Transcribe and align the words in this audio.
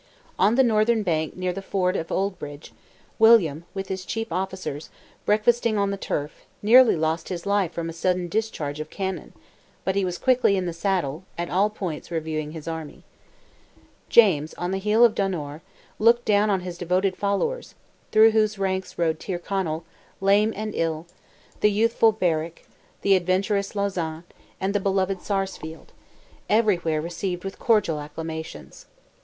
On 0.39 0.55
the 0.55 0.63
northern 0.63 1.03
bank 1.03 1.37
near 1.37 1.51
to 1.51 1.55
the 1.57 1.61
ford 1.61 1.95
of 1.95 2.11
Oldbridge, 2.11 2.73
William, 3.19 3.65
with 3.75 3.87
his 3.87 4.03
chief 4.03 4.31
officers, 4.31 4.89
breakfasting 5.27 5.77
on 5.77 5.91
the 5.91 5.95
turf, 5.95 6.43
nearly 6.63 6.95
lost 6.95 7.29
his 7.29 7.45
life 7.45 7.71
from 7.71 7.87
a 7.87 7.93
sudden 7.93 8.27
discharge 8.27 8.79
of 8.79 8.89
cannon; 8.89 9.31
but 9.83 9.93
he 9.95 10.03
was 10.03 10.17
quickly 10.17 10.57
in 10.57 10.65
the 10.65 10.73
saddle, 10.73 11.23
at 11.37 11.51
all 11.51 11.69
points 11.69 12.09
reviewing 12.09 12.51
his 12.51 12.67
army. 12.67 13.03
James, 14.09 14.55
on 14.55 14.71
the 14.71 14.79
hill 14.79 15.05
of 15.05 15.13
Donore, 15.13 15.61
looked 15.99 16.25
down 16.25 16.49
on 16.49 16.61
his 16.61 16.79
devoted 16.79 17.11
defenders, 17.13 17.75
through 18.11 18.31
whose 18.31 18.57
ranks 18.57 18.97
rode 18.97 19.19
Tyrconnell, 19.19 19.85
lame 20.19 20.51
and 20.55 20.73
ill, 20.73 21.05
the 21.59 21.69
youthful 21.69 22.11
Berwick, 22.11 22.67
the 23.03 23.15
adventurous 23.15 23.75
Lauzan, 23.75 24.23
and 24.59 24.73
the 24.73 24.79
beloved 24.79 25.21
Sarsfield—everywhere 25.21 27.01
received 27.01 27.43
with 27.43 27.59
cordial 27.59 27.99
acclamations. 27.99 28.87